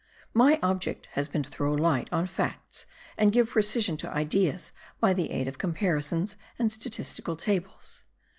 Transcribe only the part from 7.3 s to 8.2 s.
tables.